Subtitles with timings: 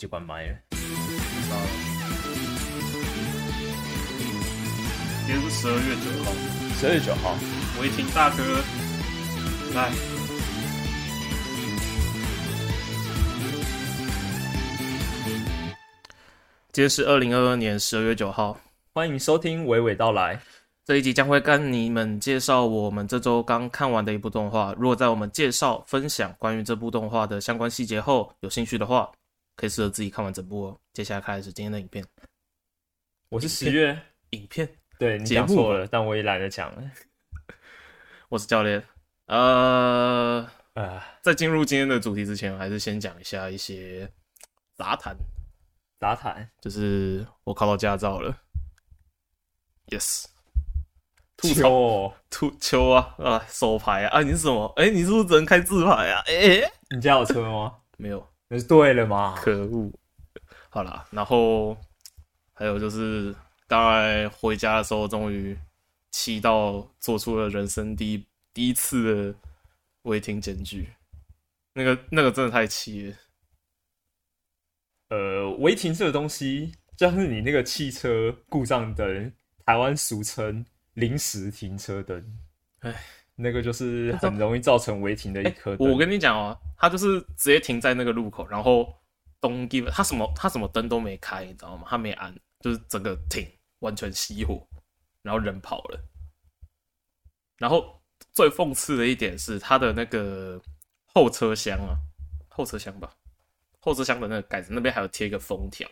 [0.00, 0.56] 就关麦了。
[5.26, 6.32] 今天是十二月九号，
[6.74, 7.36] 十二月九号，
[7.82, 8.42] 维廷大哥
[9.74, 9.92] 来。
[16.72, 18.58] 今天是二零二二年十二月九号，
[18.94, 20.40] 欢迎收听娓娓道来。
[20.86, 24.74] 这一集将会跟你们介绍我们这周刚看完的一部动画。
[24.78, 29.10] 如果在我们介绍、分享关于这部动画的相关细节后有兴趣的话，
[29.60, 30.80] 可以试着自己看完整部哦。
[30.94, 32.02] 接下来开始今天的影片。
[33.28, 34.66] 我是十月影片，
[34.98, 36.90] 对你讲错了，但我也懒得讲了。
[38.30, 38.82] 我是教练。
[39.26, 44.10] 呃呃，在进入今天的主题之前，还是先讲一下一些
[44.78, 45.14] 杂谈。
[45.98, 48.34] 杂谈就是我考到驾照了。
[49.88, 50.24] Yes。
[51.36, 53.44] 吐秋、哦， 吐秋啊啊！
[53.46, 54.20] 手牌啊！
[54.20, 54.72] 啊，你是什么？
[54.76, 56.22] 哎、欸，你是不是只能开自牌啊？
[56.28, 57.76] 哎、欸，你家有车吗？
[57.98, 59.36] 没有，那是对了嘛？
[59.36, 59.90] 可恶！
[60.68, 61.76] 好啦，然后
[62.52, 63.34] 还有就是，
[63.68, 65.56] 大概回家的时候，终于
[66.10, 69.38] 气到做出了人生第一第一次的
[70.02, 70.92] 违停检举，
[71.72, 73.16] 那个那个真的太气了。
[75.10, 79.32] 呃，违停这个东西，就像是你那个汽车故障灯，
[79.64, 80.66] 台湾俗称。
[80.94, 82.38] 临时停车灯，
[82.80, 82.92] 哎，
[83.40, 85.90] 那个就是很容易造成违停的一颗灯。
[85.90, 88.94] 我跟你讲哦，他就是直接停在那个路口，然后
[89.40, 91.84] don't give，他什么他什么灯都没开，你知道吗？
[91.88, 93.46] 他没按，就是整个停，
[93.80, 94.66] 完全熄火，
[95.22, 96.00] 然后人跑了。
[97.58, 98.02] 然后
[98.32, 100.60] 最讽刺的一点是，他的那个
[101.06, 101.96] 后车厢啊，
[102.48, 103.12] 后车厢吧，
[103.80, 105.88] 后车厢的那个盖子那边还有贴一个封条，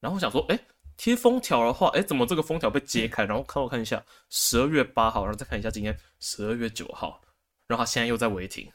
[0.00, 0.58] 然后我想说，哎。
[0.98, 3.24] 贴封条的话，哎、欸，怎么这个封条被揭开？
[3.24, 7.22] 然后看我看一下，十二月八号，然后再看一下今天十二月九号，
[7.68, 8.70] 然后他现在又在违停。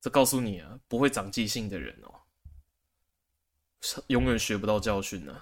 [0.00, 5.40] 这告诉你啊，不会长记性的人哦、喔，永远学不到教训呢。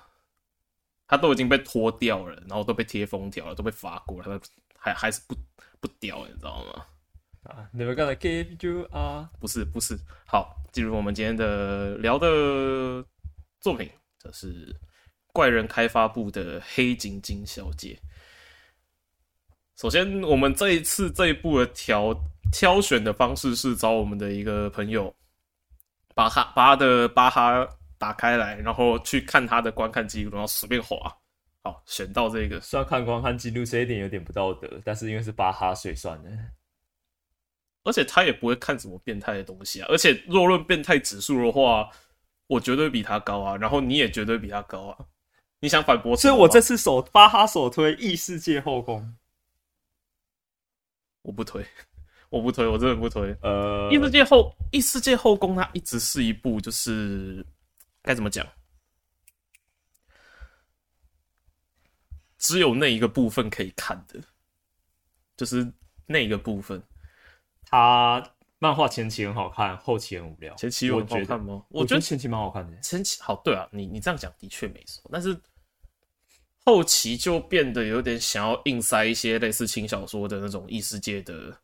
[1.06, 4.46] 他都已经被脱掉了，然后都被贴封条了，都被罚过了，他
[4.76, 5.36] 还还是不
[5.78, 6.86] 不屌，你知道吗？
[7.44, 9.96] 啊，Never gonna give you a 不是不是，
[10.26, 13.04] 好，进入我们今天的聊的
[13.60, 14.74] 作品，这是。
[15.32, 17.98] 怪人开发部的黑晶晶小姐。
[19.76, 22.14] 首先，我们这一次这一部的挑
[22.52, 25.12] 挑选的方式是找我们的一个朋友，
[26.14, 27.66] 把他把他的巴哈
[27.98, 30.96] 打开来，然后去看他的观看记录，然后随便划，
[31.62, 32.60] 好选到这个。
[32.60, 36.30] 虽然看观看记录这一点有点不道德，但是因为是巴哈，所以算了。
[37.84, 39.86] 而且他也不会看什么变态的东西啊。
[39.88, 41.90] 而且若论变态指数的话，
[42.46, 43.56] 我绝对比他高啊。
[43.56, 44.98] 然后你也绝对比他高啊。
[45.62, 46.16] 你想反驳？
[46.16, 49.14] 所以我这次首巴哈首推异世界后宫，
[51.22, 51.64] 我不推，
[52.30, 53.32] 我不推，我真的不推。
[53.42, 57.46] 呃，异世界后异世界后宫它一直是一部就是
[58.02, 58.44] 该怎么讲，
[62.38, 64.20] 只有那一个部分可以看的，
[65.36, 65.72] 就是
[66.06, 66.82] 那一个部分。
[67.66, 68.20] 它
[68.58, 70.52] 漫画前期很好看，后期很无聊。
[70.56, 71.64] 前期有很好看吗？
[71.68, 72.76] 我觉得前期蛮好看的。
[72.80, 75.40] 前期好，对啊，你你这样讲的确没错，但是。
[76.64, 81.56] 后期就变得有点想要硬塞一些类似轻小说的那种异世界的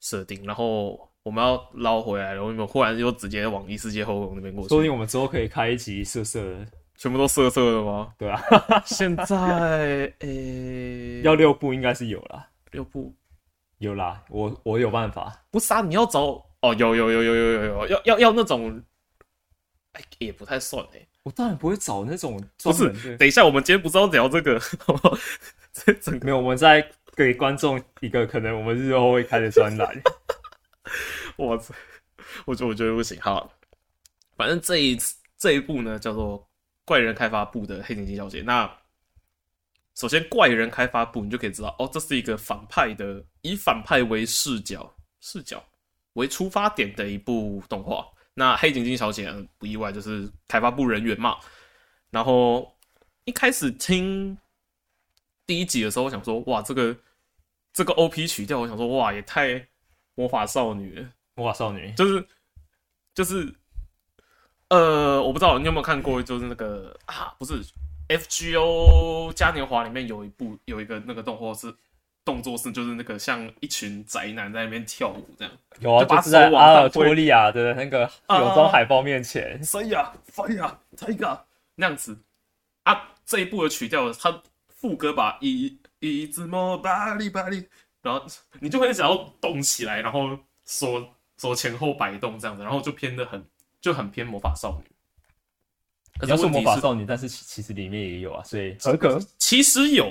[0.00, 4.68] 设定，然后我们要捞回来，然后你们忽然又直接往异世界后宫那边过去。
[4.68, 8.12] 说不定我们之后可以开一集色色的，全部都色色的吗？
[8.18, 8.42] 对啊，
[8.84, 13.14] 现在诶、欸、要六部应该是有啦，六部
[13.78, 15.44] 有啦，我我有办法。
[15.50, 18.82] 不是啊，你要找哦，有有有有有有有，要要要那种，
[19.92, 21.08] 哎、欸，也不太算哎、欸。
[21.28, 22.88] 我当然不会找那种，不是。
[23.18, 24.58] 等一下，我们今天不是要聊这个，
[25.74, 26.38] 这整个没有。
[26.38, 26.82] 我们在
[27.14, 30.02] 给观众一个可能，我们日后会开的专栏。
[31.36, 31.74] 我操，
[32.46, 33.20] 我觉得我觉得不行。
[33.20, 33.52] 好，
[34.38, 36.40] 反正这一次这一部呢，叫做
[36.86, 38.40] 《怪人开发部的黑井津小姐》。
[38.44, 38.70] 那
[39.94, 44.90] 首先，怪人开发部，你就可以知道，哦，这是一个反派的，以反派为视角、
[45.20, 45.62] 视角
[46.14, 48.06] 为出发点的一部动画。
[48.38, 51.36] 那黑井金小姐不意外，就是开发部人员嘛。
[52.10, 52.72] 然后
[53.24, 54.38] 一开始听
[55.44, 56.96] 第一集的时候，我想说，哇，这个
[57.72, 59.66] 这个 OP 曲调，我想说，哇，也太
[60.14, 61.10] 魔法少女了。
[61.34, 62.24] 魔法少女就是
[63.12, 63.52] 就是，
[64.68, 67.60] 呃，我不知道你有没有看过，就是那个啊，不是
[68.08, 71.74] FGO 嘉年华里面有一部有一个那个动画是。
[72.28, 81.42] 动作是就是那个像一群宅男在那边跳舞这样，有啊，就，就是在阿尔托利亚的那个泳装海报面前，飞呀飞呀，这个
[81.74, 82.18] 那样子。
[82.82, 87.66] 啊，这一部的曲调，他副歌把一一字么巴里巴里，
[88.02, 88.26] 然后
[88.60, 91.02] 你就会想要动起来，然后手
[91.38, 93.42] 手前后摆动这样子，然后就偏的很
[93.80, 94.90] 就很偏魔法少女，
[96.18, 99.18] 可是要说魔法少女，但是其实里面也有啊，所以合格。
[99.38, 100.10] 其实有，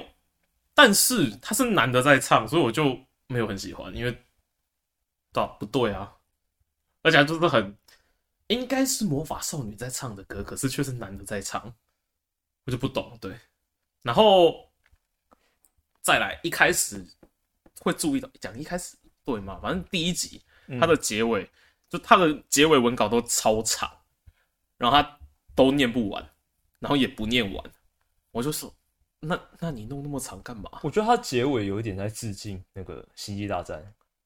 [0.78, 2.96] 但是他是男的在唱，所以我就
[3.26, 4.12] 没有很喜欢，因为
[5.34, 6.14] 对不对啊？
[7.02, 7.76] 而且就是很
[8.46, 11.74] 应该是魔法少女在唱的歌，可是却是男的在唱，
[12.66, 13.18] 我就不懂。
[13.20, 13.36] 对，
[14.04, 14.72] 然后
[16.04, 17.04] 再来一开始
[17.80, 19.60] 会注意到讲一开始对嘛？
[19.60, 20.40] 反正第一集
[20.80, 21.50] 它的结尾、
[21.90, 23.92] 就它的结尾文稿都超长，
[24.78, 25.18] 然后他。
[25.58, 26.24] 都念不完，
[26.78, 27.72] 然后也不念完，
[28.30, 28.72] 我就说，
[29.20, 30.70] 那那你弄那么长干嘛？
[30.84, 33.80] 我觉得它结尾有一点在致敬那个《星际大战》，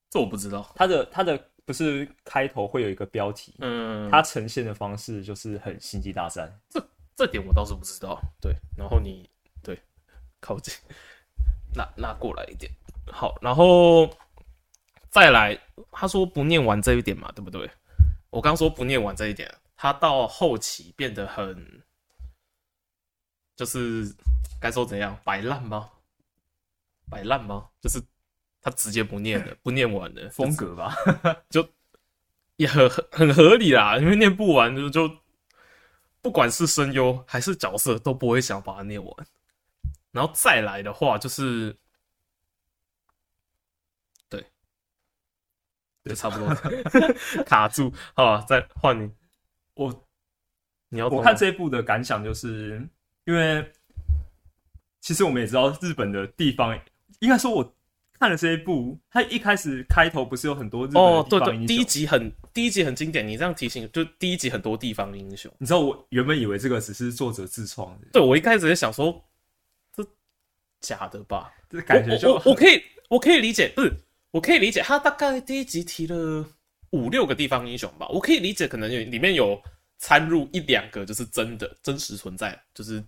[0.09, 0.69] 这我不知道。
[0.75, 6.47] 它的它的不是开头会有一个标题，嗯，它呈现的方式就是很《星际大战》。
[6.69, 6.85] 这
[7.15, 8.21] 这点我倒是不知道。
[8.41, 9.29] 对，然后你
[9.63, 9.79] 对
[10.39, 10.73] 靠近，
[11.75, 12.71] 拉拉过来一点，
[13.11, 14.09] 好，然后
[15.09, 15.57] 再来，
[15.91, 17.69] 他说不念完这一点嘛，对不对？
[18.29, 19.53] 我刚说不念完这一点。
[19.75, 21.81] 他到后期变得很，
[23.61, 24.11] 就是
[24.59, 25.87] 该说怎样摆烂吗？
[27.11, 27.69] 摆烂吗？
[27.79, 28.01] 就是
[28.59, 30.95] 他直接不念了， 不念完的风格吧，
[31.47, 31.69] 就
[32.57, 35.07] 也很很合理啦，因为念不完就就
[36.23, 39.27] 不管是声优还是角色都不会想把它念完，
[40.09, 41.77] 然后再来的话就是，
[44.27, 44.43] 对，
[46.03, 46.47] 就差不多
[47.45, 49.11] 卡住，好，再换你。
[49.75, 50.07] 我，
[50.89, 52.89] 你要我看这一部的感想，就是
[53.25, 53.71] 因为
[55.00, 56.77] 其实我们也知道日本的地方，
[57.19, 57.75] 应该说我
[58.19, 63.27] 看了这一部，它一开始开头不是有很多日本的对对，第一集很第一集很经典。
[63.27, 65.51] 你这样提醒，就第一集很多地方英雄。
[65.57, 69.24] 你知道我原本以为这个只是作者自创的，对我一开始也想说
[69.95, 70.06] 这
[70.79, 73.94] 假的吧，这感觉就我可以我可以理解，不是
[74.31, 76.45] 我可以理解，他大概第一集提了。
[76.91, 79.57] 五六个地方英雄吧，我可以理解，可能有里面有
[80.01, 83.01] 掺入一两个，就是真的真实存在，就是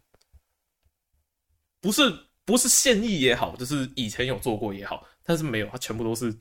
[1.82, 6.32] 不是不是现役也好，就是以前有做过也好，但是没有，它全部都是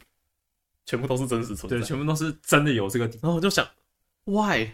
[0.85, 3.07] 全部都是真实存在，对，全部都是真的有这个。
[3.07, 3.67] 然后我就想
[4.25, 4.69] ，why？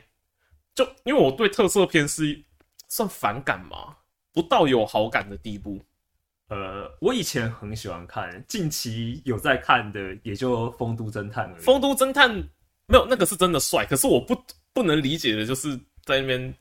[0.74, 2.44] 就因为我对特色片是
[2.88, 3.96] 算反感嘛，
[4.32, 5.80] 不到有好感的地步。
[6.48, 11.62] 呃，我以前很喜欢看，近期有在看的也就《丰都侦探》而已。
[11.64, 12.28] 《风都侦探》。
[12.90, 13.84] 没有，那个是真的帅。
[13.84, 14.34] 可是我不
[14.72, 16.54] 不能理解的，就是在那边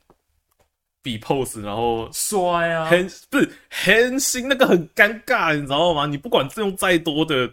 [1.02, 6.06] 比 pose，然后摔啊，很不是很新，那个很尴尬，你知道吗？
[6.06, 7.52] 你不管是用再多的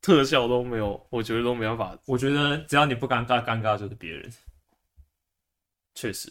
[0.00, 1.98] 特效都没有，我觉得都没办法。
[2.06, 4.30] 我觉得只要你不尴尬，尴尬就是别人。
[5.94, 6.30] 确实，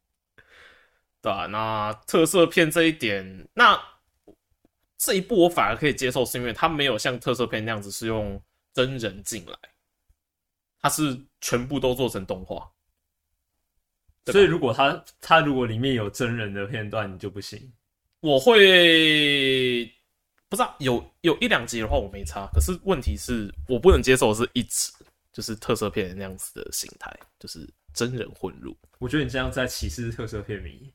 [1.20, 3.78] 对啊，那特色片这一点，那
[4.98, 8.40] 这一部我反而可以接受，是因为它没有像特色片那样子是用
[8.72, 9.58] 真人进来。
[10.82, 12.66] 它是全部都做成动画，
[14.24, 17.70] 所以如果它它如果里面有真人的片段，你就不行。
[18.20, 19.84] 我会
[20.48, 24.90] 不知道有有一两集的话我没差，可是问题是我不能接受的是一直
[25.34, 28.74] 就是特色片那样子的形态，就是真人混入。
[28.98, 30.90] 我觉得你这样在歧视特色片迷。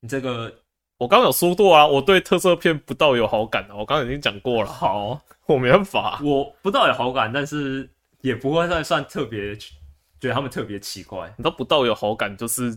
[0.00, 0.54] 你这个
[0.98, 4.70] 我刚刚有说过啊，我对特色片不到有好感啊，我刚刚已经讲过了。
[4.70, 7.88] 好，我没办法，我不到有好感，但是。
[8.22, 11.32] 也不会算算特别，觉得他们特别奇怪。
[11.36, 12.76] 你都不到有好感，就是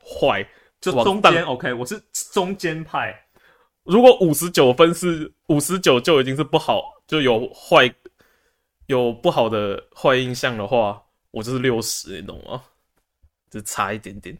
[0.00, 0.46] 坏，
[0.80, 1.72] 就中间 OK。
[1.74, 2.00] 我是
[2.32, 3.14] 中间派。
[3.82, 7.92] 如果五十九分是五十九就已经是不好，就有坏
[8.86, 12.62] 有不好的坏印象的话，我就是六十，你懂吗？
[13.50, 14.38] 就差一点点。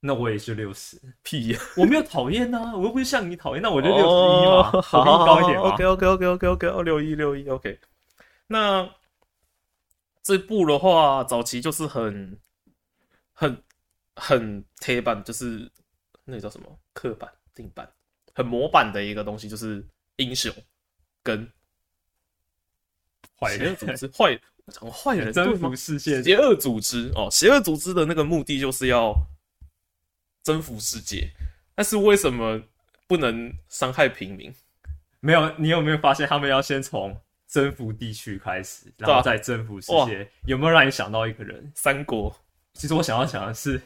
[0.00, 1.00] 那我也是六十。
[1.22, 7.78] 屁呀，我没有讨厌呐，我又不是像你讨厌，那我就六十一嘛，好，高一点 OK OK OK OK OK，哦，六一六一 OK。
[8.46, 8.88] 那。
[10.24, 12.40] 这部的话，早期就是很、
[13.34, 13.62] 很、
[14.16, 15.70] 很铁板，就是
[16.24, 17.86] 那个叫什么刻板、定板，
[18.34, 20.50] 很模板的一个东西，就是英雄
[21.22, 21.46] 跟
[23.38, 24.40] 坏人组织，坏
[24.72, 29.14] 讲坏人征服世界，邪恶组织哦，邪恶组织的那个目的就是要
[30.42, 31.30] 征服世界，
[31.74, 32.62] 但是为什么
[33.06, 34.54] 不能伤害平民？
[35.20, 37.20] 没有，你有没有发现他们要先从？
[37.54, 41.70] 征服地区开始，然后再征服世界，有没有让你想到一个人？
[41.76, 42.34] 三国。
[42.72, 43.80] 其实我想要想的是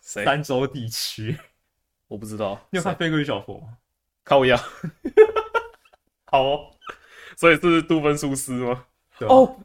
[0.00, 1.36] 三州地区，
[2.06, 2.64] 我不知道。
[2.70, 3.66] 你有看《飞哥与小佛》吗？
[4.22, 4.56] 靠呀！
[6.30, 6.70] 好哦，
[7.36, 8.84] 所以是杜芬苏斯吗？
[9.22, 9.56] 哦，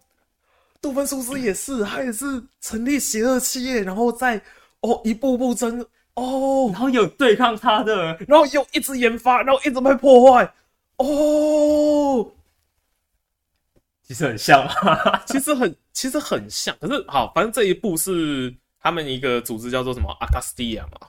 [0.82, 4.42] 杜芬苏斯也是，他也是成立邪恶企业，然后再
[4.80, 5.86] 哦一步步征
[6.16, 10.52] 哦，然后有对抗他的，然后又一直研发，然后一直被破坏
[10.98, 12.32] 哦。
[14.08, 16.76] 其实很像，啊， 其实很，其实很像。
[16.80, 20.16] 可是好，反正这一部是他们一个组织叫做什么？
[20.22, 21.08] 阿卡斯蒂亚嘛，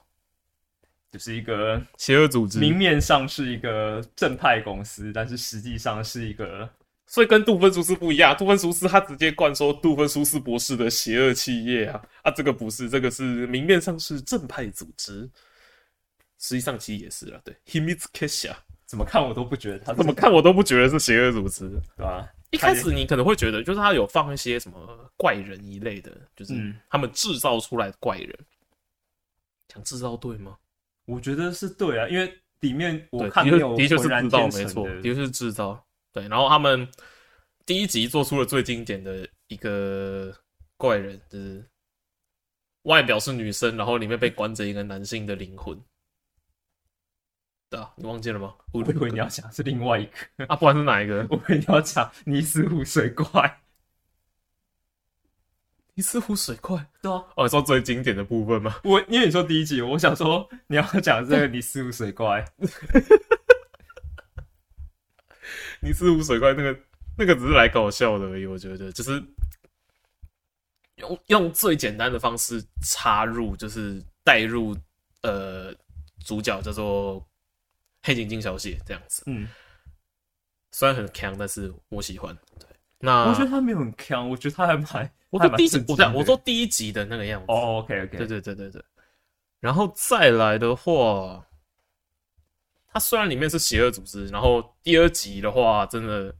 [1.11, 6.67] 就是一个邪恶组织，明面上是一个正派公司，但是实际上是一个，
[7.05, 8.35] 所以跟杜芬苏斯不一样。
[8.35, 12.01] 杜芬苏斯他直接灌输杜芬苏斯博士的邪恶企业啊。
[12.23, 15.29] 啊，这个不是，这个是明面上是正派组织，
[16.39, 17.39] 实际上其实也是了。
[17.45, 17.55] 对。
[17.67, 22.27] H i m i t s k e s h a 怎么看我都不觉得他，怎么看我都不觉得是邪恶组织，对吧？
[22.51, 26.53] 一开始你可能会觉得，就是他有放一些什么怪人一类的，就是
[26.89, 28.37] 他们制造出来的怪人。
[29.73, 30.57] 想制造对吗？
[31.05, 35.85] 我觉得是对啊，因为里面我看没有的确是制造没错，的确是制造。
[36.13, 36.87] 对，然后他们
[37.65, 40.33] 第一集做出了最经典的一个
[40.77, 41.63] 怪人，就是
[42.83, 45.77] 外表是女生，然后里面被关着一个男性的灵魂。
[47.69, 48.53] 对啊，你忘记了吗？
[48.71, 53.59] 我以为你要讲是另外一个啊，不管是哪一个， 我以为你要讲尼斯湖水怪。
[55.95, 58.79] 尼斯湖水怪，对啊，哦，你说最经典的部分吗？
[58.83, 62.45] 我因为你说第一集，我想说你要讲这个尼斯湖水怪。
[65.81, 66.79] 尼斯湖水怪那个
[67.17, 69.21] 那个只是来搞笑的而已，我觉得就是
[70.97, 74.77] 用用最简单的方式插入，就是带入
[75.23, 75.73] 呃
[76.23, 77.27] 主角叫做。
[78.07, 79.49] 黑井静小姐这样子，嗯，
[80.71, 82.33] 虽然很强，但是我喜欢。
[82.57, 82.65] 对，
[82.99, 85.13] 那我觉得他没有很强，我觉得他还蛮……
[85.29, 87.47] 我说第一集，我讲我说第一集的那个样子。
[87.49, 88.81] 哦、oh,，OK OK，对对对对对。
[89.59, 91.45] 然后再来的话，
[92.87, 96.33] 他虽然里面是邪恶组织，然后第二集的话，真的，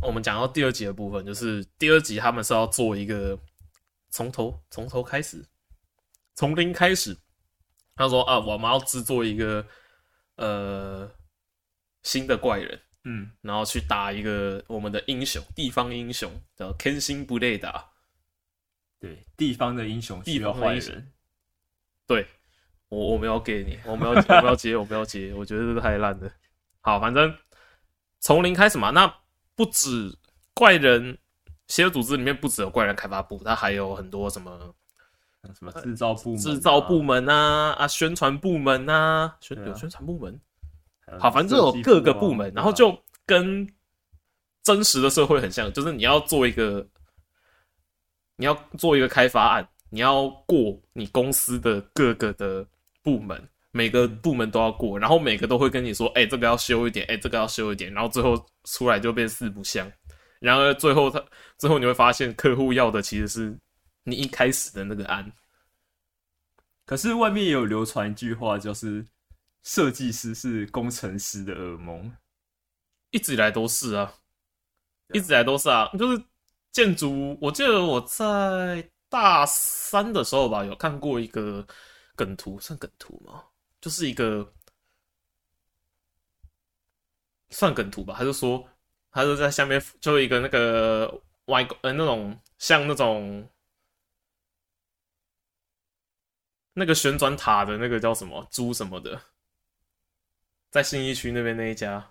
[0.00, 3.36] 我们讲到第二集的部分，就是第二集他们是要做一个
[4.10, 5.44] 从头从头开始，
[6.36, 7.16] 从零开始。
[7.96, 9.66] 他说啊，我们要制作一个。
[10.36, 11.10] 呃，
[12.02, 17.92] 新的怪人，嗯，然后去打一个我们的英雄，地方英雄叫天心不累打，
[18.98, 21.12] 对，地方的英雄需要坏人，
[22.06, 22.26] 对，
[22.88, 26.32] 我我没有给你，我没有，我不要接，我不要接，我觉得这个太烂了。
[26.80, 27.36] 好，反正
[28.20, 29.06] 从零开始嘛，那
[29.54, 30.18] 不止
[30.52, 31.18] 怪人，
[31.68, 34.74] 邪恶组织里面不只有怪人开发部，它还有很多什么。
[35.52, 40.40] 什么制造部门、制造部门啊啊，宣传部门啊，宣有宣传部门，
[41.18, 42.96] 好，反正有各个部门，然后就
[43.26, 43.68] 跟
[44.62, 46.86] 真实的社会很像，就是你要做一个，
[48.36, 52.66] 你要做一个开发案，你要过你公司的各个的
[53.02, 58.34] 部门，每个部门都要过，然后每个都会跟你说，哎，这个要修一点，哎，这个要修一点，然后最后
[58.64, 59.90] 出来就变四不像，
[60.40, 61.22] 然而最后他
[61.58, 63.58] 最后你会发现，客户要的其实是。
[64.06, 65.32] 你一开始的那个安，
[66.84, 69.02] 可是外面也有流传一句话，就是
[69.62, 72.14] 设计师是工程师的噩梦，
[73.12, 74.12] 一直以来都是啊，
[75.14, 76.22] 一直以来都是啊，就是
[76.70, 77.38] 建筑。
[77.40, 81.66] 我记得我在大三的时候吧，有看过一个
[82.14, 83.42] 梗图，算梗图吗？
[83.80, 84.52] 就是一个
[87.48, 88.62] 算梗图吧，他就说，
[89.10, 93.48] 他就在下面就一个那个外呃那种像那种。
[96.74, 99.18] 那个旋转塔的那个叫什么猪什么的，
[100.70, 102.04] 在信义区那边那一家，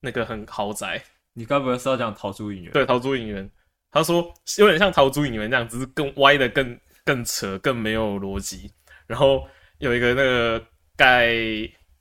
[0.00, 1.02] 那个很豪宅。
[1.32, 2.72] 你该不会是要讲陶朱隐园？
[2.72, 3.48] 对，陶朱隐园。
[3.90, 8.70] 他说有点像陶朱隐园那样，只是更歪的、更更扯、更没有逻辑。
[9.06, 9.46] 然后
[9.78, 10.64] 有一个那个
[10.96, 11.36] 盖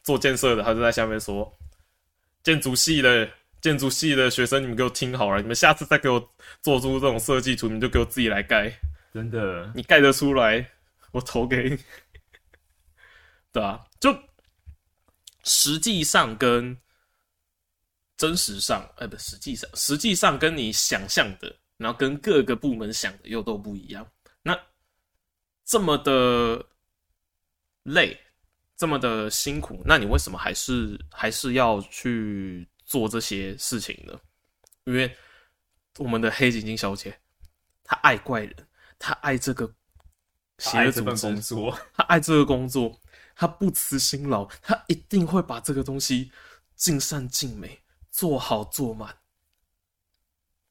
[0.04, 1.52] 做建设的，他就在下面说
[2.44, 3.28] ：“建筑系的
[3.62, 6.20] 建筑系的学生，你们给我听好了，你们下次再给我
[6.62, 8.72] 做出这种设计图，你们就给我自己来盖。
[9.14, 10.64] 真的，你盖得出来。”
[11.12, 11.78] 我投给你，
[13.52, 14.14] 对啊，就
[15.44, 16.78] 实际上跟
[18.18, 24.06] 真实上，哎、不，实际上，实际上跟你想象的，然后跟各个部门想的又都不一样。
[24.42, 24.60] 那
[25.64, 26.64] 这么的
[27.84, 28.20] 累，
[28.76, 34.20] 这么的辛苦，那你为什么还是还是要去做这些事情呢？
[34.84, 35.16] 因为
[35.98, 37.18] 我们的黑井晶小姐，
[37.84, 38.68] 她爱怪人，
[39.00, 39.74] 她爱这个。
[40.58, 43.00] 他爱这份工作， 他爱这个工作，
[43.36, 46.32] 他不辞辛劳，他一定会把这个东西
[46.76, 49.16] 尽善尽美，做好做满，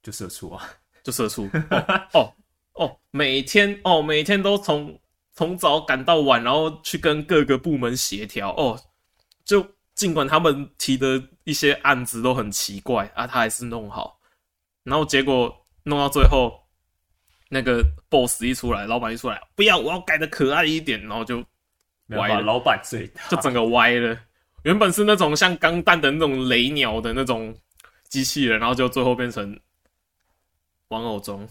[0.03, 0.69] 就社畜啊，
[1.05, 2.35] 就社畜哦哦
[2.75, 5.01] 哦，每天哦每天都从
[5.33, 8.81] 从早赶到晚，然后去跟各个部门协调哦，
[9.45, 9.65] 就
[9.95, 14.19] 尽管他们提的一些案子都很奇怪啊，他还是弄好，
[14.83, 16.66] 然后结果弄到最后。
[17.49, 21.45] 那个 boss 一出来，老板一出来，不要，我要改的可爱一点，然后就
[22.09, 22.41] 歪了。
[22.41, 24.19] 老板最大，就整个歪了。
[24.65, 27.55] 原本是那种像钢弹的那种雷鸟的那种
[28.09, 29.59] 机器人，然后就最后变成
[30.89, 31.49] 玩偶中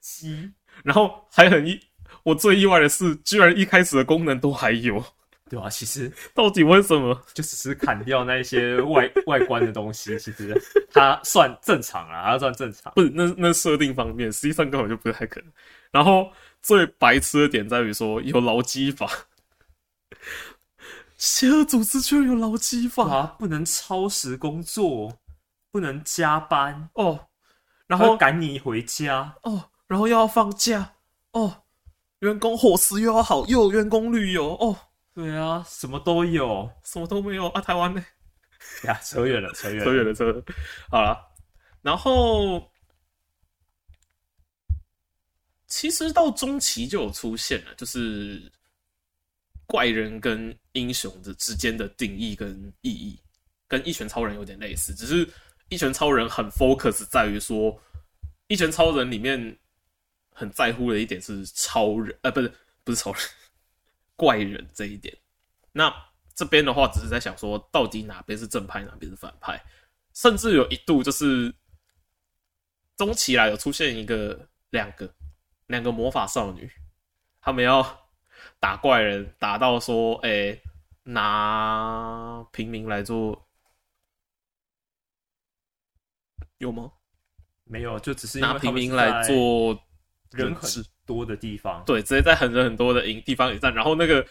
[0.00, 0.52] 鸡。
[0.84, 1.80] 然后还很意，
[2.22, 5.04] 我最意外的是，居然一开始的功能都还有。
[5.48, 7.14] 对啊，其实 到底为什么？
[7.34, 10.60] 就只是砍掉那些外 外观的东西，其实
[10.92, 12.92] 它算正常啊，它算正常。
[12.94, 15.50] 不是，那那设定方面，实际上根本就不太可能。
[15.90, 19.10] 然后最白痴的点在于说有劳基法，
[21.16, 25.18] 邪恶组织居然有劳基法啊，不能超时工作，
[25.70, 27.26] 不能加班哦，
[27.86, 30.92] 然后赶你回家哦，然后又要放假
[31.32, 31.62] 哦，
[32.20, 34.76] 员工伙食又要好，又有员工旅游哦。
[35.18, 37.60] 对啊，什么都有，什么都没有啊！
[37.60, 38.00] 台湾呢？
[38.84, 40.44] 呀，扯远了，扯远了，扯远了，扯远了。
[40.88, 41.18] 好了，
[41.82, 42.70] 然后
[45.66, 48.48] 其实到中期就有出现了，就是
[49.66, 53.20] 怪人跟英雄的之间的定义跟意义，
[53.66, 55.28] 跟一拳超人有点类似，只是
[55.68, 57.76] 一拳超人很 focus 在于说，
[58.46, 59.58] 一拳超人里面
[60.30, 63.20] 很在乎的一点是超人，呃，不是，不是超人。
[64.18, 65.16] 怪人这一点，
[65.70, 65.94] 那
[66.34, 69.64] 这边的话只是在想说，到底哪边是正派，哪边是反派，
[70.12, 71.54] 甚至有一度就是
[72.96, 75.14] 中期来有出现一个两个
[75.68, 76.68] 两个魔法少女，
[77.40, 78.10] 他们要
[78.58, 80.62] 打怪人，打到说，哎、欸，
[81.04, 83.48] 拿平民来做，
[86.56, 86.92] 有吗？
[87.62, 89.80] 没有，就只是拿平民来做
[90.32, 94.24] 人很多的地方，对，直接在很人很多的营地方引战，然后那个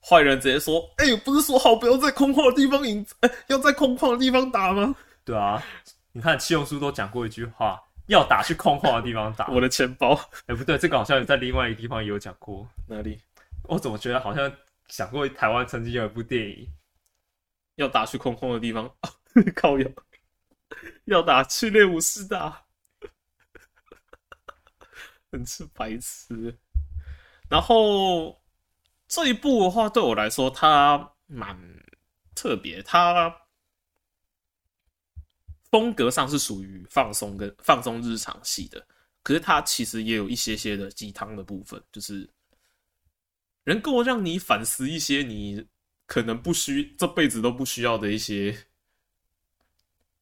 [0.00, 4.92] 坏人直接说：“哎、欸，不是说好不要在空旷的地方引，哎、欸，要在空旷的地方打吗？”
[5.24, 5.62] 对啊，
[6.10, 9.46] 你看七龙珠都讲过一句话：“要打去空旷的地方打。
[9.54, 10.14] ”我的钱包，
[10.46, 12.68] 哎、欸，不对，这个好像在另外一个地方也有讲过。
[12.88, 13.20] 哪里？
[13.62, 14.52] 我怎么觉得好像
[14.88, 16.68] 想过台湾曾经有一部电影，
[17.76, 18.90] 要打去空旷的地方，
[19.54, 19.88] 靠腰，
[21.04, 22.65] 要打去练武士打。
[25.32, 26.56] 很是白痴，
[27.48, 28.40] 然后
[29.08, 31.58] 这一部的话，对我来说，它蛮
[32.34, 32.80] 特别。
[32.82, 33.34] 它
[35.70, 38.86] 风格上是属于放松跟放松日常系的，
[39.22, 42.28] 可是它其实也有一些些的鸡汤的部分，就是
[43.64, 45.66] 能够让你反思一些你
[46.06, 48.56] 可能不需这辈子都不需要的一些，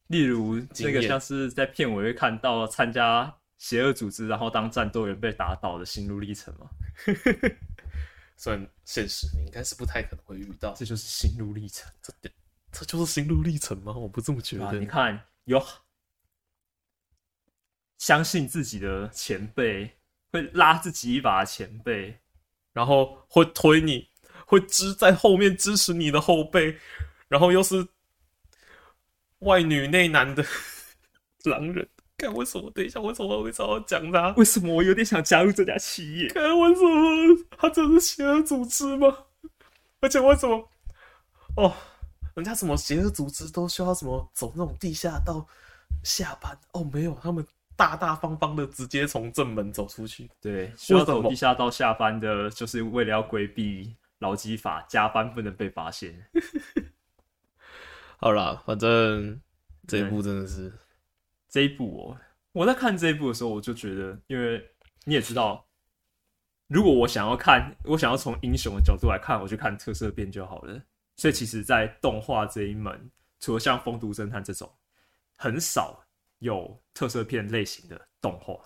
[0.07, 3.37] 例如这个像是在片尾会看到参加。
[3.57, 6.69] 邪恶组织，然后当战斗员被打倒的心路历程吗？
[8.37, 11.89] 虽然现实你应该是不太可能会遇到，这就是心路历程。
[12.01, 12.33] 这点，
[12.71, 13.93] 这就是心路历程吗？
[13.93, 14.65] 我不这么觉得。
[14.65, 15.65] 啊、你看，有
[17.97, 19.89] 相信自己的前辈，
[20.31, 22.19] 会拉自己一把的前辈，
[22.73, 24.09] 然后会推你，
[24.45, 26.77] 会支在后面支持你的后辈，
[27.29, 27.87] 然后又是
[29.39, 30.45] 外女内男的
[31.45, 31.87] 狼人。
[32.17, 32.71] 看为什么？
[32.71, 34.29] 等一下，为什么我会找我讲他？
[34.37, 36.29] 为什么我有点想加入这家企业？
[36.29, 37.45] 看为什么？
[37.57, 39.15] 他真是邪恶组织吗？
[39.99, 40.69] 而且为什么？
[41.57, 41.73] 哦，
[42.33, 45.45] 人家什么邪恶组织都需要什么走那种地下道
[46.03, 46.57] 下班？
[46.71, 50.29] 哦，没有，他们大大方方的直接从正门走出去。
[50.39, 56.27] 对，需要走地下道下班的，就是为了要规避劳基法，加班不能被发现。
[58.17, 59.41] 好啦，反正
[59.85, 60.71] 这一部真的是。
[61.55, 62.19] 这一部哦，
[62.51, 64.61] 我在看这一部的时候，我就觉得，因为
[65.05, 65.65] 你也知道，
[66.67, 70.77] 如果我想要看，我想要从英雄的角度来看，我就看特色片就好了。
[71.15, 74.69] 所以，其实，在动画这一门，除了像《风都侦探》这种，
[75.37, 76.05] 很少
[76.39, 78.59] 有特色片类型的动画。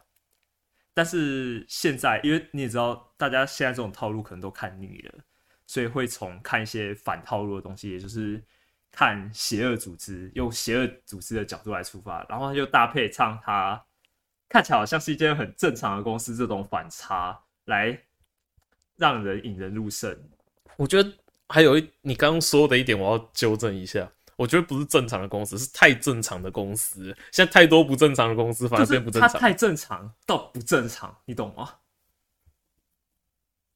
[0.92, 5.20] 但是现在，因为你也知道，大家现在这种套路可能都看腻了，
[5.68, 8.44] 所以会从看一些反套路的东西，也就是。
[8.92, 13.82] 看邪恶组织，用邪恶组织的角度来出发，然后又搭配唱他
[14.48, 17.98] 看起来好像是一间很正常的公司，这种反差来
[18.98, 20.18] 让人引人入胜。
[20.76, 21.12] 我觉得
[21.48, 24.10] 还有一，你刚刚说的一点，我要纠正一下。
[24.36, 27.14] 我觉得不是正常的公司，是太正常的公司。
[27.30, 29.30] 现在太多不正常的公司，反而变不正常。
[29.30, 31.74] 它太正常到不正常，你懂吗？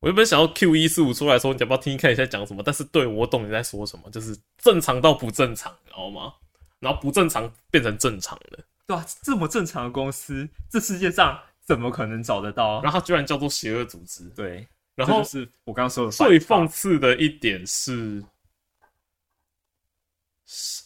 [0.03, 2.61] 我原本想要 Q 一四五出来说，你要不要听看你在讲什么？
[2.61, 6.33] 但是对，我懂你在说什么，就是正常到不正常，你知道吗？
[6.81, 12.81] 然后不正常变成正常的，对啊，这么正常的公司，这世界上怎么可能找得到？
[12.81, 14.67] 然后它居然叫做邪恶组织，对。
[14.93, 18.21] 然后是我刚刚说的最讽刺的一点是，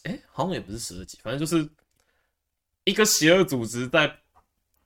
[0.04, 1.68] 哎、欸，好像也不是十二集，反正就是
[2.84, 4.16] 一个邪恶组织在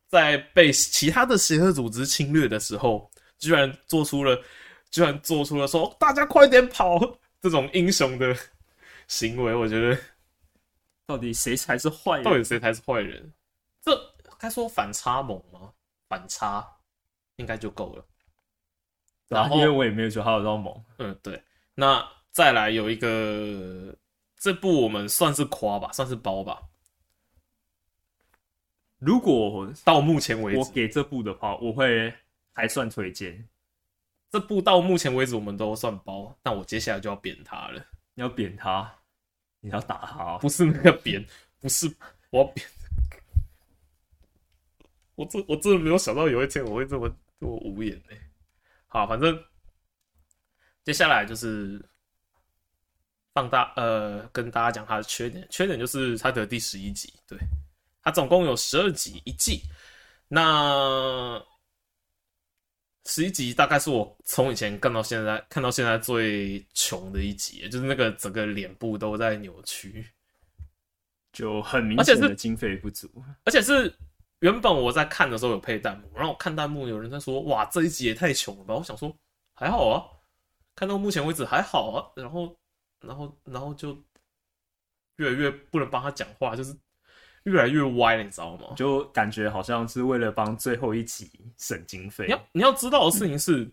[0.08, 3.11] 在被其他的邪恶组织侵略的时候。
[3.42, 4.40] 居然做出了，
[4.88, 6.96] 居然做出了说大家快点跑
[7.40, 8.36] 这种英雄的
[9.08, 9.98] 行为，我觉得
[11.04, 12.22] 到底谁才是坏人？
[12.24, 13.32] 到底谁才是坏人？
[13.80, 15.72] 这该说反差萌吗？
[16.08, 16.64] 反差
[17.36, 18.04] 应该就够了。
[19.26, 20.84] 然后，因为我也没有觉得他有多猛。
[20.98, 21.42] 嗯，对。
[21.74, 23.92] 那再来有一个，
[24.38, 26.62] 这部我们算是夸吧，算是包吧。
[28.98, 32.14] 如果到目前为止，我给这部的话，我会
[32.52, 33.48] 还算推荐。
[34.30, 37.84] 这部到目前为止我们都算包，但我接下来就要扁他了。
[38.14, 38.90] 你要扁他？
[39.60, 40.38] 你要打他？
[40.38, 41.22] 不是那个扁，
[41.60, 41.86] 不是
[42.30, 42.66] 我要扁。
[45.14, 48.16] 我真我真的没有想到有一天我会这么这么无言呢。
[48.86, 49.38] 好，反正
[50.82, 51.84] 接下来就是
[53.34, 55.46] 放大呃，跟大家讲它的缺点。
[55.50, 57.38] 缺点就是它的第十一集，对，
[58.02, 59.60] 它总共有十二集一季，
[60.26, 61.38] 那
[63.06, 70.06] 十一集大概是我从以前看到现在看到现在最穷的一集，就是那个整个脸部都在扭曲，
[71.32, 73.08] 就很明显的经费不足，
[73.44, 73.72] 而且是。
[73.72, 73.98] 而且是
[74.40, 79.16] 原本我在看的时候有配弹幕，然后我看弹幕有人在说：“哇，这一集也太穷了吧！”我想说
[79.54, 80.02] 还好啊，
[80.74, 82.10] 看到目前为止还好啊。
[82.16, 82.58] 然后，
[83.00, 83.96] 然后，然后就
[85.18, 86.76] 越来越不能帮他讲话，就是
[87.44, 88.74] 越来越歪了，你知道吗？
[88.76, 92.26] 就感觉好像是为了帮最后一集省经费。
[92.26, 93.72] 你要你要知道的事情是，嗯、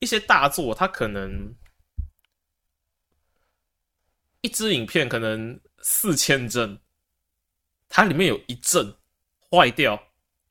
[0.00, 1.54] 一些大作它可能
[4.40, 6.78] 一支影片可能四千帧，
[7.88, 8.94] 它里面有一帧
[9.50, 10.00] 坏掉。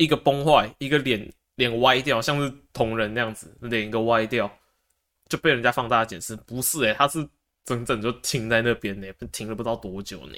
[0.01, 4.49] 一个崩坏，一个脸脸歪掉，像是同人那样子，脸一个歪掉，
[5.27, 6.37] 就被人家放大检视。
[6.37, 7.27] 不是诶、欸，他是
[7.65, 10.37] 整整就停在那边呢，停了不知道多久呢，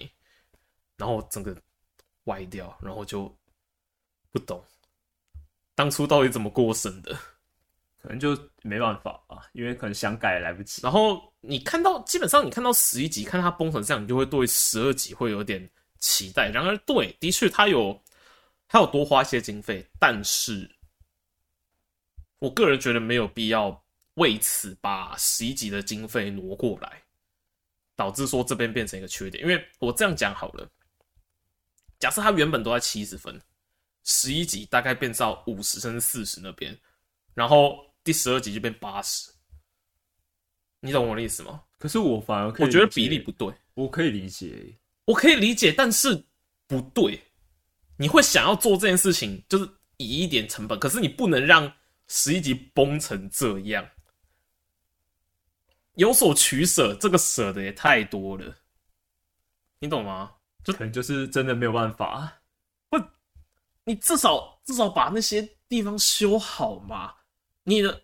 [0.97, 1.55] 然后整个
[2.25, 3.35] 歪掉，然后就
[4.31, 4.63] 不懂
[5.75, 7.13] 当初到底怎么过审的，
[8.01, 10.81] 可能就没办法啊，因为可能想改也来不及。
[10.81, 16.49] 然后你看到，基本上你看到十一集，看他崩成这样，你就会对十二集会有点期待。
[16.49, 18.01] 然而，对，的确他有。
[18.73, 20.73] 他有多花一些经费，但是
[22.39, 27.03] 我个人觉得没有必要为此把十一集的经费挪过来，
[27.97, 29.43] 导致说这边变成一个缺点。
[29.43, 30.65] 因为我这样讲好了，
[32.01, 33.39] 假设他原本都在七十分，
[34.03, 36.75] 十一集大概变到五十甚至四十那边，
[37.35, 39.31] 然后第十二集就变八十，
[40.79, 41.61] 你懂我的意思吗？
[41.77, 46.25] 可是我反而可以我觉得比例不对，我可以理解，我可以理解，但是
[46.65, 47.21] 不对。
[47.97, 51.71] 你会想要做这件事情，就是以一点成本，可是你不能让
[52.07, 53.87] 十一集崩成这样，
[55.93, 58.57] 有所取舍，这个舍的也太多了，
[59.77, 60.33] 你懂吗？
[60.63, 62.41] 就可能就是真的没有办法，
[62.89, 62.97] 不，
[63.83, 67.15] 你至少至少把那些地方修好嘛。
[67.63, 68.01] 你的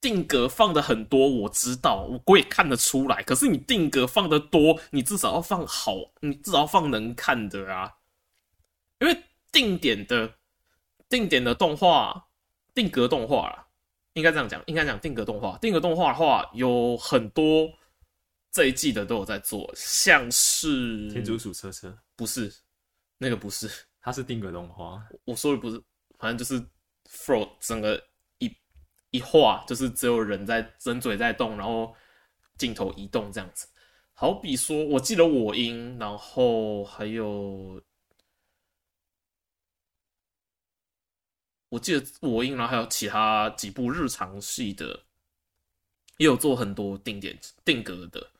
[0.00, 3.22] 定格放的很多，我知道，我也看得出来。
[3.22, 7.96] 可是你定格放的多，你至少要放好，你至少要放能看的啊，
[9.00, 9.22] 因为。
[9.52, 10.34] 定点的
[11.08, 12.26] 定点的动画，
[12.74, 13.66] 定格动画啦，
[14.12, 15.56] 应该这样讲，应该讲定格动画。
[15.62, 17.66] 定格动画的话，有很多
[18.56, 22.50] 这一季的都有在做，像是天竺鼠车车，不是
[23.18, 25.06] 那个，不是，它是定格动画。
[25.26, 25.78] 我说的不是，
[26.18, 26.58] 反正就是
[27.06, 28.02] float 整个
[28.38, 28.50] 一
[29.10, 31.94] 一画，就是只有人在人嘴在动，然后
[32.56, 33.68] 镜头移动这样子。
[34.14, 37.78] 好比说，我记得我音，然后还有。
[41.68, 44.98] 我记得我赢，然后还有其他几部日常系的，
[46.16, 48.30] 也有做很多定点定格的，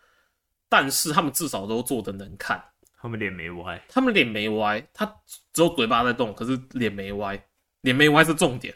[0.68, 2.62] 但是他们至少都做的能看。
[2.98, 5.06] 他们脸没歪，他们脸没歪，他
[5.52, 7.40] 只有嘴巴在动，可是脸没歪，
[7.82, 8.74] 脸没歪是重点。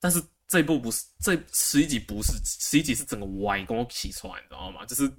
[0.00, 4.84] 但是这一部不是，这十一集不是，十一集是整个歪，跟我起出来，你知道吗？
[4.84, 5.10] 就是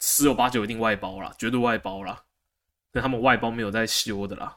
[0.00, 2.24] 十有八九一定外包啦，绝对外包啦，
[2.90, 4.56] 那他们外包没有在修的啦，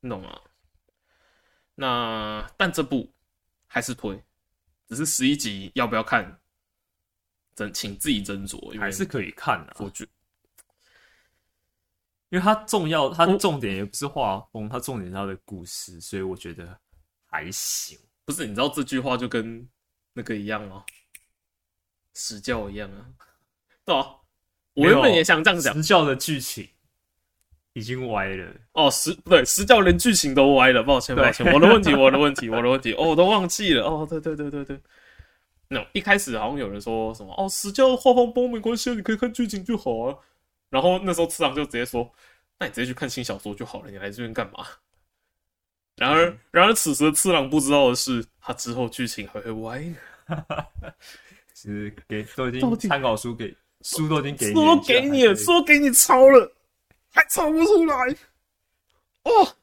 [0.00, 0.40] 你懂吗？
[1.74, 3.14] 那但这部
[3.66, 4.24] 还是推，
[4.88, 6.40] 只是十一集要不要看，
[7.56, 8.78] 真请自己斟酌。
[8.78, 10.04] 还是可以看的，我觉，
[12.28, 16.78] 因为它重要，它重点也不是画风，它重点是它的故事，所以我觉得
[17.26, 17.98] 还行。
[18.24, 19.68] 不是，你知道这句话就跟
[20.12, 20.84] 那个一样吗？
[22.14, 23.06] 实教一样啊，
[23.84, 24.06] 对啊，
[24.74, 26.68] 我原本也想这样讲，实教的剧情。
[27.74, 34.80] 已经歪了哦，实不对，实教连剧情都歪了，抱歉抱歉，我的问题，我的问题，我的问题，哦，我都忘记了，哦，对对对对对，
[35.68, 40.16] 那、no, 一开始好像有人说什么，哦，死教画风崩没关系，你可以看剧情就好啊，
[40.70, 42.10] 然后那时候次郎就直接说，
[42.58, 44.66] 那你直接去看新小说就好了，你来这边干嘛？
[45.96, 49.82] 然而，嗯、然而此时次郎不知道的是，他之后剧情还会歪，
[51.54, 56.52] 其实给都已经参考书给书都已经给你说给你了，说给你抄了。
[57.08, 58.14] 还抄不出来，
[59.22, 59.56] 哦，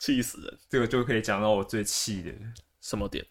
[0.00, 0.58] 气死人！
[0.68, 2.32] 这个就可以讲到我最气的
[2.80, 3.24] 什么点？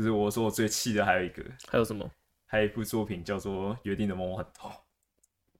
[0.00, 2.10] 不是我说我最气的还有一个，还有什么？
[2.46, 4.70] 还有一部作品叫做《约定的梦幻岛》，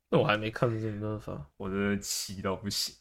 [0.08, 2.96] 那我还没看，这没办法，我真的气到不行。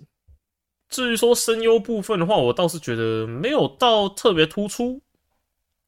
[0.90, 5.02] 至于说声优部分的话，我倒是觉得没有到特别突出，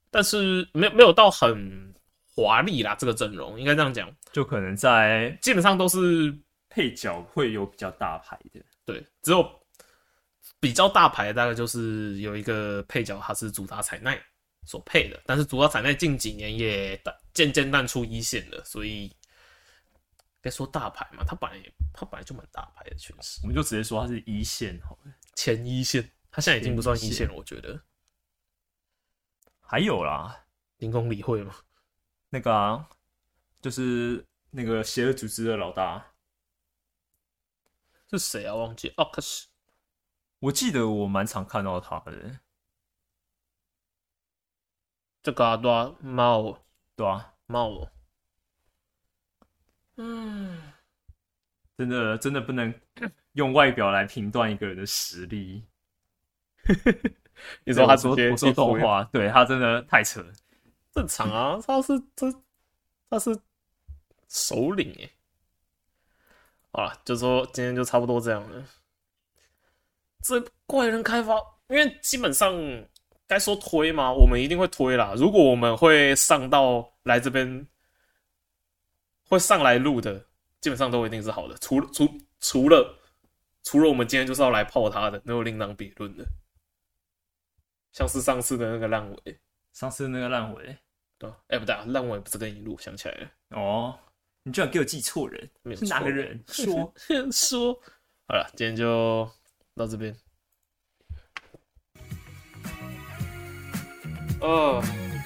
[0.09, 1.93] 但是没没有到很
[2.33, 2.95] 华丽啦。
[2.95, 6.33] 这个阵容应该这样讲，就可能在基本上都是
[6.69, 9.45] 配角会有比较大牌的，对，只有。
[10.59, 14.15] 比较大牌的大概就是有一个配角，他是主打彩奈
[14.71, 16.97] 所配的，但是主要彩奈近几年也
[17.33, 19.13] 渐渐淡出一线了，所以
[20.39, 27.81] 别说大牌嘛，他本来也他本来就蛮大牌的，确实，我们就直接说他是一线好了，前一线，他现在已经不算一线了，我觉得。
[29.59, 30.45] 还有啦，
[30.77, 31.53] 林公理会嘛，
[32.29, 32.89] 那个啊，
[33.61, 36.13] 就是那个邪恶组织的老大
[38.09, 38.55] 是谁啊？
[38.55, 39.47] 忘记哦，可是。
[40.39, 42.39] 我记得我蛮常看到他的，
[45.23, 46.57] 这个啊，对啊，猫，
[46.95, 47.87] 对啊，猫，
[49.97, 50.73] 嗯，
[51.77, 52.73] 真的真的不能
[53.33, 55.63] 用外表来评断一个人的实力。
[57.65, 60.33] 你说他说我说动画，对他真的太扯了，
[60.93, 62.41] 正常啊，他是他
[63.09, 63.39] 他是
[64.27, 65.09] 首领耶。
[66.71, 68.65] 好了，就说今天就差不多这样了。
[70.23, 71.35] 这怪人开发，
[71.67, 72.53] 因为基本上
[73.31, 75.13] 该说推吗，我们一定会推啦。
[75.15, 77.65] 如果我们会上到来这边，
[79.23, 80.19] 会上来录的，
[80.59, 81.55] 基本上都一定是好的。
[81.59, 82.05] 除除
[82.41, 82.99] 除了
[83.63, 86.25] 除了我们今天就是要来泡他的，那就另当别论的。
[87.93, 89.39] 像是上次的那个烂尾，
[89.71, 90.77] 上次那个烂尾，
[91.17, 93.31] 对，哎、欸、不对，烂尾不是跟你录，想起来了。
[93.51, 93.97] 哦，
[94.43, 96.43] 你居然给我记错人，是哪个人？
[96.47, 96.93] 说
[97.31, 97.73] 说，
[98.27, 99.31] 好了，今天就。
[99.73, 100.13] 到这边，
[104.41, 104.83] 呃，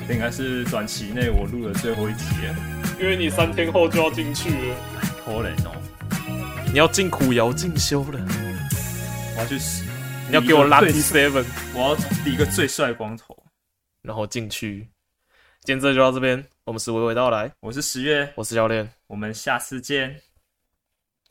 [0.08, 2.56] 这应该是短期内我录的最后一集了，
[3.00, 4.76] 因为你三天后就要进去了，
[5.24, 5.72] 可怜哦，
[6.66, 8.20] 你要进苦窑进修了，
[9.36, 9.86] 我要去死，
[10.28, 13.36] 你要给我拉 T seven，我要理一个最帅光头，
[14.02, 14.90] 然后进去。
[15.62, 20.22] 今天这就到这边，我们是娓娓道来，我是十月，我是教练，我们下次见。